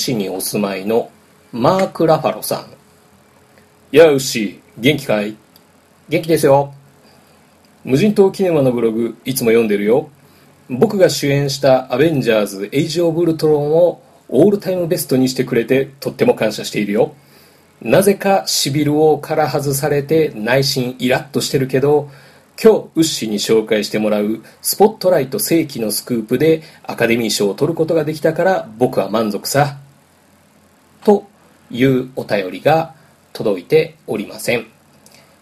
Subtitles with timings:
[0.00, 1.10] 市にお住まいの
[1.52, 2.66] マーク・ラファロさん。
[3.96, 5.36] やあウッシー元気かい？
[6.08, 6.72] 元気ですよ。
[7.84, 10.08] 無人島キネマのブログいつも読んでるよ。
[10.68, 17.14] 僕が主演した「アベンジャーズ・エイジ・オブ・ルトロン」をオールタイムベストにしてくれてとっても感謝しているよ。
[17.82, 22.10] なぜかシビル王から外されて内心イラッとしてるけど
[22.62, 29.78] 今日ウッシーに紹介してもらうスポットライト世紀のスクープでアカデミー賞を取ることができたから僕は満足さ
[31.04, 31.28] と
[31.70, 32.94] いうお便りが
[33.32, 34.66] 届いておりません、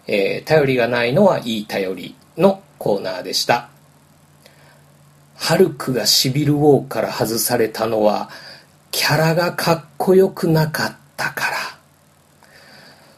[0.07, 3.69] えー、頼りがないのはいい頼りのコーナーでした。
[5.35, 8.29] ハルクがシビルウォーから外されたのは
[8.91, 11.57] キャラがかっこよくなかったから。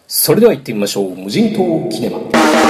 [0.08, 1.16] それでは行ってみましょう。
[1.16, 2.61] 無人島キネマ。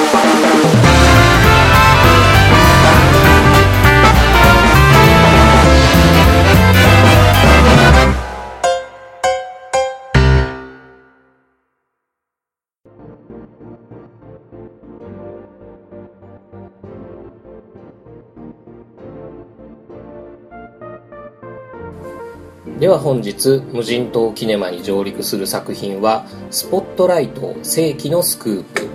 [22.92, 28.86] では本日無人島キネマに上陸する作品は「スポットライト世紀のスクープ」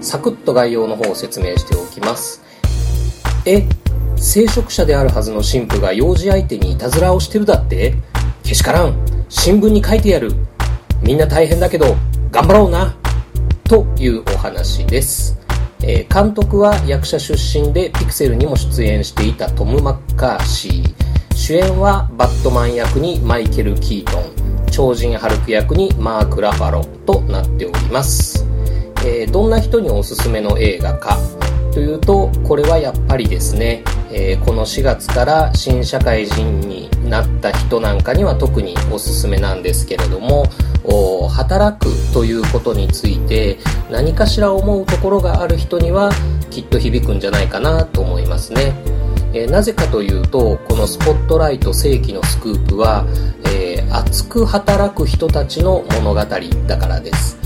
[0.00, 2.40] サクッと概要の方を説明しておきます。
[3.44, 3.66] え
[4.14, 7.94] 聖職者であるはずの神父が幼児相手にいたずらをしてるだって？
[8.44, 8.94] けしからん。
[9.28, 10.32] 新聞に書いてやる。
[11.02, 11.96] みんな大変だけど
[12.30, 12.94] 頑張ろうな。
[13.64, 15.36] というお話です、
[15.82, 20.99] えー、監督は役者出身でピクセルにも出演していたトム・マッカーシー。
[21.50, 28.46] 主演はバットマン役にマイケル・キートン超人ハルク役にマーク・ラファロとなっております、
[29.04, 31.18] えー、どんな人におすすめの映画か
[31.74, 40.44] というとこれはやっぱりですね、えー、この4月から新社会人になった人なんかには特におすすめなんですけれども
[41.30, 43.58] 働くということについて
[43.90, 46.12] 何かしら思うところがある人には
[46.48, 48.99] きっと響くんじゃないかなと思いますね。
[49.32, 53.04] えー、なぜかというとこの「スポットライト世紀のスクープは」
[53.46, 56.20] えー、熱く働く人たちの物語
[56.66, 57.38] だからです。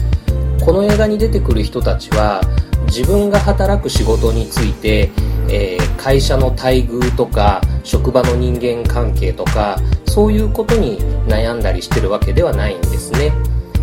[0.64, 2.40] この映画に出てくる人たちは
[2.86, 5.10] 自分が働く仕事について、
[5.48, 13.32] えー、会社の待遇とか職場の人間関係とかそういうことに悩んだりしてるわけではないんですね、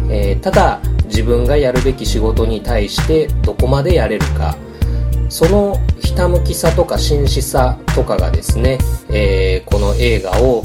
[0.09, 4.55] え、ただ自分がやるべき仕事に対してどこまでやれるか。
[5.29, 5.79] その
[6.11, 8.77] ひたむきさとか真摯さとかがですね、
[9.09, 10.61] えー、この映画を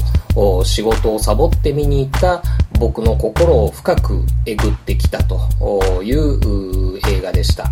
[0.65, 2.43] 仕事をサボって見に行った
[2.77, 7.71] 僕の心を深くえぐってきたという映画でした。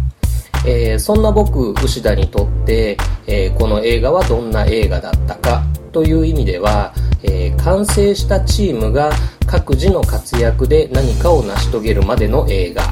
[0.66, 2.98] えー、そんな僕、牛田にとって、
[3.28, 5.62] えー、この映画はどんな映画だったか
[5.92, 6.94] という意味では、
[7.24, 9.12] えー、完成したチームが
[9.48, 12.84] 各自の活躍で何かを成し遂げるまでの映画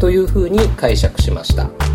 [0.00, 1.91] というふうに解釈しました。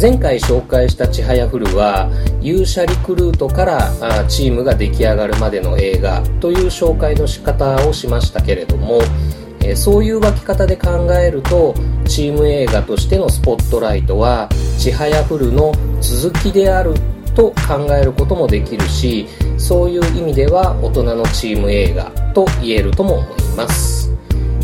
[0.00, 2.10] 前回紹介した「ちはやふる」は
[2.40, 3.92] 勇者リクルートから
[4.26, 9.00] チームが出来上がるまでの映画という紹介の仕方をしましたけれども
[9.74, 11.74] そういう分け方で考えると
[12.06, 14.48] チーム映画としてのスポットライトは
[14.78, 16.94] 「ちはやふる」の続きである
[17.34, 19.26] と考えることもできるし
[19.58, 22.04] そういう意味では大人のチーム映画
[22.34, 24.01] と言えるとも思います。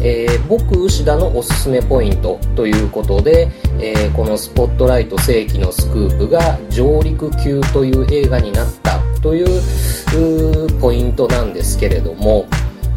[0.01, 3.51] えー、僕牛田のおすすめポイントということで、
[3.81, 12.47] えー、この「スポットライト世紀のスクープ」が上陸級という映画になったというポイントなんですけれども、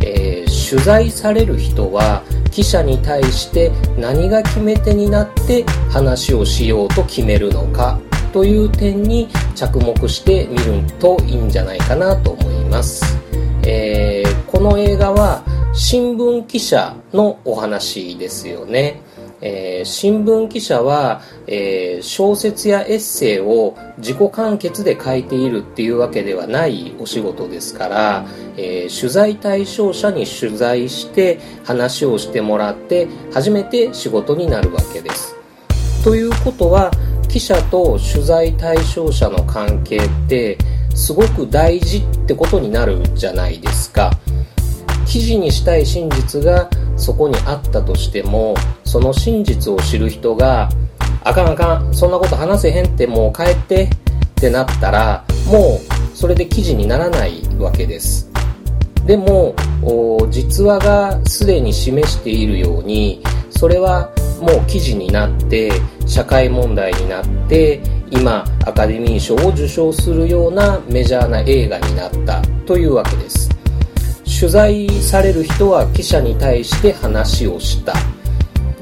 [0.01, 7.99] えー、取材される人は記者に対して何が決め手になって話をしようと決めるのか
[8.33, 13.03] という点に着目してみるといいんじゃないかなと思います。
[13.63, 15.43] えー、この映画は
[15.73, 19.01] 新聞記者のお話ですよね。
[19.39, 28.25] えー、新聞記者は、えー、小説やエッセイを自己完結で書いているっていうわけではないお仕事ですから、
[28.57, 35.35] えー、取材対象者に取材して話をしてもらって初めて仕事になるわけです。
[36.03, 36.91] ということは
[37.29, 40.57] 記者と取材対象者の関係って
[40.93, 44.11] すごく大事ってことになるじゃないですか。
[45.11, 48.55] 記事にしたい真実がそこにあったとしても
[48.85, 50.69] その真実を知る人が
[51.25, 53.89] あかんあかんそんなこと話せへんってもう帰ってっ
[54.35, 55.81] てなったらも
[56.13, 58.31] うそれで記事にならないわけです。
[59.05, 59.53] でも
[60.29, 65.73] 実話がすでに示しているようにそれはもう記事になって
[66.07, 67.81] 社会問題になって
[68.11, 73.50] 今アカデミー賞を受賞するようなメジャーな映画になったというわけです。
[74.41, 77.93] 取材される人は記者に対して話をした。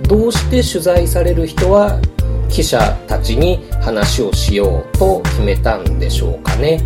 [0.08, 2.00] どうして取材される人は
[2.48, 6.82] 記者たちに話をしようと決めたんでしょうかね、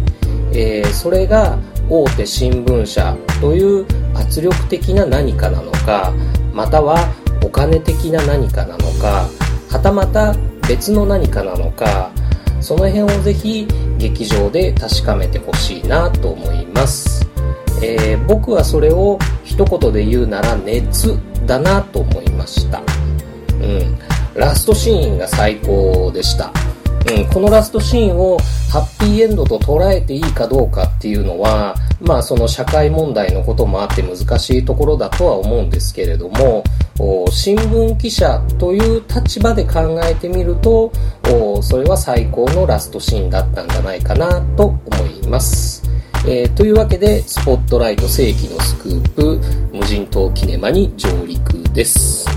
[0.53, 3.85] えー、それが大手新聞社という
[4.17, 6.11] 圧力的な何かなのか
[6.51, 6.97] または
[7.45, 9.29] お金的な何かなのか
[9.69, 10.33] はたまた
[10.67, 12.09] 別の何かなのか
[12.59, 13.67] その辺をぜひ
[13.99, 17.32] 劇場で確かめてほしいなと思います、
[17.83, 22.81] えー、僕はそれを一言で言うなら熱だなと思いました。
[23.59, 23.97] うん。
[24.35, 26.51] ラストシーンが最高でした。
[27.11, 28.37] うん、このラストシーンを
[28.71, 36.63] ハッピーエンドと捉えていいかどうかっていうのは、まあその社会問題のこともあって難しいところだとは思うんですけれども、
[37.29, 40.91] 新聞記者という立場で考えてみると、
[41.61, 44.79] それは最高のラストシーンだったんじゃないかなと思
[45.23, 45.82] います。
[46.25, 49.39] えー、というわけで、スポットライト世紀のスクープ、
[49.73, 52.32] 無人島キネマに上陸です。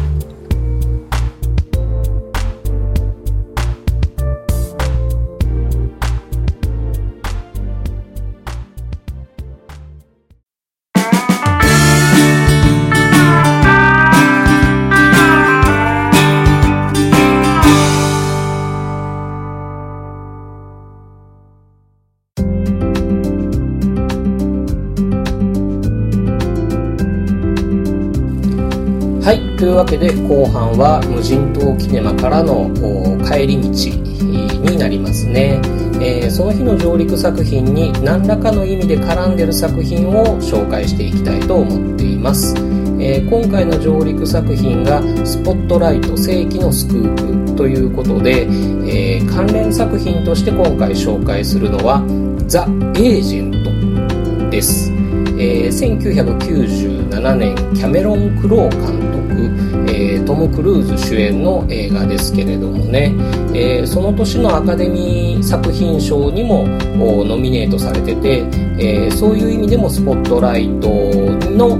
[29.56, 32.68] というわけで後半は無人島キネマからの
[33.24, 33.68] 帰り道
[34.70, 35.58] になりますね、
[35.98, 42.54] えー、その日の上陸作品に何らかの意味で絡んでる作品を紹介していきたいと思っています、
[43.00, 52.04] えー、今回の上陸作品が「スポットライト世紀のスクープ」ということで、えー、関連作品として今回紹介するのは
[52.46, 54.92] 「ザ・エージェント」です、
[55.38, 59.05] えー、1997年キャメロン・クロー監督
[59.88, 63.14] えー、トム・クルーズ主演の映画ですけれどもね、
[63.54, 68.40] えー、その年のアカデミー作品賞にもノミネートされてて、
[68.78, 70.88] えー、そういう意味でもスポットライト
[71.50, 71.76] の、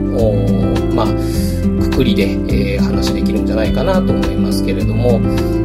[0.94, 1.06] まあ、
[1.90, 5.20] くくりで、え話できるんじゃないかなと思いますけれども、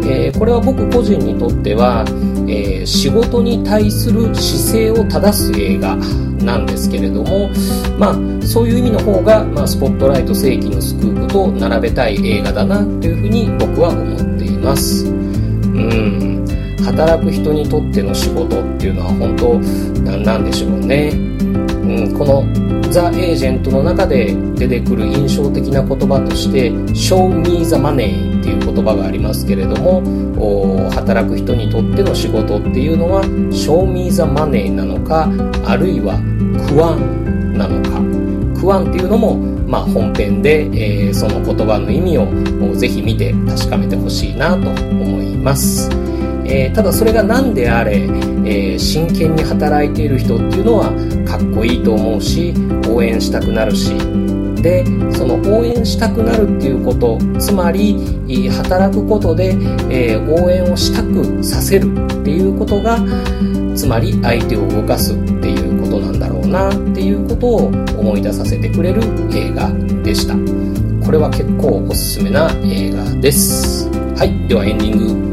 [0.05, 2.05] えこれは僕個人にとっては、
[2.47, 5.95] え仕事に対する姿勢を正す映画
[6.43, 7.49] なんですけれども、
[7.97, 15.05] まあ、そういう意味の方が、まあ、スポットライト世紀のスクープと並べたい映画だなというふうに僕は思っています。
[15.05, 16.45] うん
[16.83, 19.59] 働く人にとっての仕事っていうのは本当
[20.01, 21.09] 何なんでしょうね。
[21.11, 22.43] うん、この
[22.91, 33.23] ザ・エージェントの中で出てくる印象的な言葉として「Show me the money」っていう言葉がありますけれども働く人にとっての仕事っていうのは
[33.53, 35.29] 「Show me the money」なのか
[35.65, 36.19] あるいは
[36.67, 38.01] 「クワン」なのか
[38.59, 42.27] クワンっていうのも、まあ、本編で、えー、その言葉の意味を
[42.75, 45.89] ぜひ見て確かめてほしいなと思います。
[46.45, 50.91] えー、ただそれが何であれ、えー、真剣に働いている人っていうのは
[51.25, 52.53] かっこいいと思うし
[52.89, 53.93] 応援したくなるし
[54.55, 57.95] でその応援したくなるっていうことつまり
[58.49, 59.55] 働くことで、
[59.89, 62.97] えー、応援をしたくさせるっていうことが
[63.75, 67.67] つまり相手を動かすっていうことなんだろうなっていうことを
[67.97, 69.01] 思い出させてくれる
[69.33, 69.71] 映画
[70.03, 70.35] でした。
[71.05, 73.89] これは結構おすすめな映画です。
[74.17, 75.30] はいではエンディング。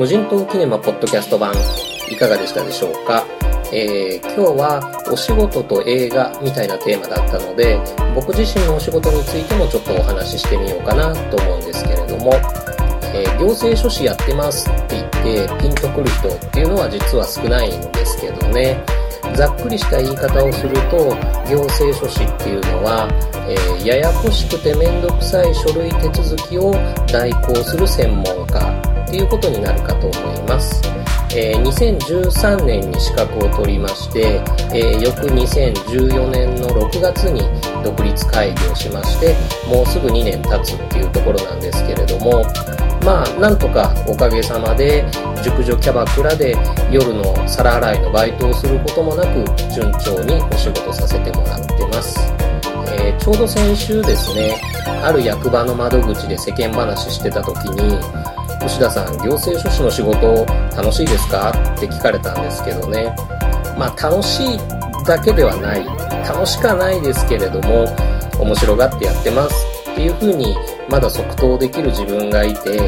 [0.00, 1.52] 無人島キネマポッドキャスト版
[2.10, 3.22] いかがでしたでしょうか、
[3.70, 7.78] えー、今日はお仕事と映画みたいなテーマだったので
[8.14, 12.32] 僕自身のお仕事についてもちょっとお話ししてみようかなと思うんですけれども、
[13.12, 18.82] えー、行政書士やってますって言ってピンとくる人っていうのは実は少ないんですけどね。
[19.36, 21.14] ざっくりした言い方をすると
[21.46, 23.06] 行政書士っていうのは、
[23.46, 26.72] えー、ややこしくて面倒くさい書類手続きを
[27.06, 28.79] 代行する専門家
[29.10, 30.80] っていうことになるかと思います。
[31.34, 34.40] えー、2013年に資格を取りまして、
[34.72, 37.42] えー、翌2014年の6月に
[37.84, 39.36] 独立会議をしまして
[39.68, 42.42] もうすぐ2年経つっていうところなんですけれども
[43.04, 45.04] まあなんとかおかげさまで
[45.44, 46.56] 熟女キャバクラで
[46.90, 52.18] 夜の皿洗いのバイトをすることもなく順調にお仕事させてもらってます、
[52.98, 54.60] えー、ちょうど先週ですね
[55.04, 61.50] ある役場の窓口で世間話してた時に牛田さん、行政書士の仕事楽しいですか？
[61.76, 63.14] って聞かれたんですけどね。
[63.78, 64.58] まあ楽しい
[65.06, 65.84] だけではない。
[66.28, 67.86] 楽しくはないですけれども、
[68.38, 69.54] 面白がってやってます
[69.92, 70.56] っていうふうに、
[70.88, 72.78] まだ即答できる自分がいて、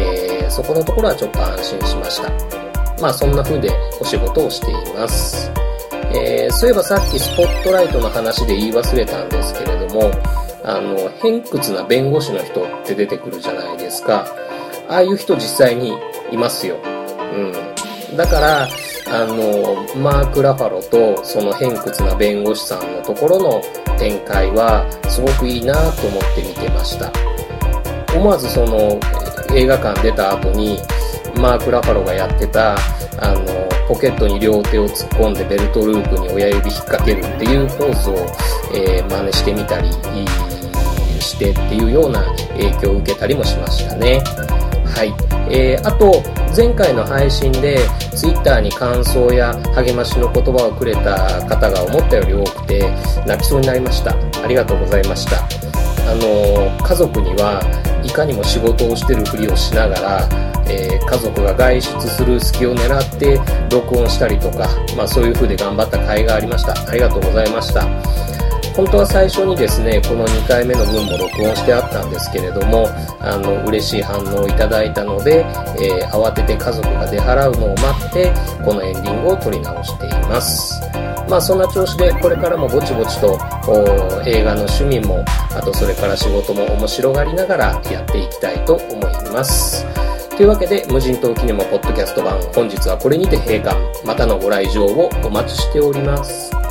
[0.00, 2.30] えで、そこのところはちょっと安心しました。
[3.00, 3.70] まあそんな風で
[4.00, 5.50] お仕事をしています。
[6.14, 10.10] えー、そういえばさっきスポットライトの話で言い忘れたんですけれども、
[10.64, 14.26] あの、偏屈な弁護士の人って出てくるじゃないですか。
[14.88, 15.92] ああいう人実際に
[16.30, 16.76] いますよ。
[17.34, 18.16] うん。
[18.16, 18.68] だから、
[19.10, 23.62] あの、マーク・ラファロとその偏屈な弁護士さんのところの
[23.98, 27.12] 展開はすごくいいなと思って見てました。
[28.14, 28.98] 思わずその
[29.54, 30.78] 映画館出た後に
[31.36, 32.76] マーク・ラファロがやってた
[33.20, 33.44] あの
[33.86, 38.14] ポケットに両手を突っ込んでベルトループに親指引っ掛けるっていうポーズを、
[38.74, 39.88] えー、真似してみたり
[41.20, 44.22] してっていうような影響を受けたりもしましたね。
[44.98, 45.14] はい。
[45.48, 46.24] えー、あと、
[46.56, 47.78] 前回の配信で
[48.16, 52.90] Twitter に感想や励ましの言葉をくれた方が思ったより多くて
[53.24, 54.10] 泣きそうになりました。
[54.42, 55.38] ありがとうございました。
[56.10, 57.62] あの、家族には
[58.02, 60.28] いかにも仕事をしてるふりをしながら、
[60.66, 63.40] えー、家族が外出する隙を狙って
[63.70, 66.74] 録音したりとか、まあそういう風で頑張った甲斐がありました。
[66.90, 67.86] ありがとうございました。
[68.78, 72.86] 本当は最初にですね、この2回目の分も録音してあったんですけれども、
[73.18, 75.44] あの、嬉しい反応をいただいたので、
[75.82, 78.32] えー、慌てて家族が出払うのを待って、
[78.64, 80.80] このエンディングを撮り直しています。
[81.28, 83.36] まあそんな調子でこれからもぼちぼちと
[84.24, 89.84] 映画の趣味も、あとそれから仕事も面白がりながらやっていきたいと思います。
[90.36, 93.76] というわけで、無人島キネマポッドキャスト版、本日はこれにて閉館。
[94.06, 96.67] またのご来場をお待ちしております。